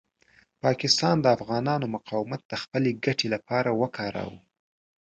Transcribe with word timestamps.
پاکستان 0.63 1.15
د 1.21 1.25
افغانانو 1.37 1.85
مقاومت 1.95 2.41
د 2.47 2.53
خپلې 2.63 2.91
ګټې 3.05 3.27
لپاره 3.35 3.69
وکاروه. 3.81 4.37